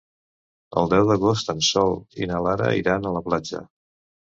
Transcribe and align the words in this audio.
El 0.81 0.89
deu 0.93 1.05
d'agost 1.11 1.51
en 1.55 1.61
Sol 1.69 1.95
i 2.23 2.31
na 2.33 2.41
Lara 2.49 2.73
iran 2.81 3.09
a 3.09 3.15
la 3.21 3.25
platja. 3.31 3.65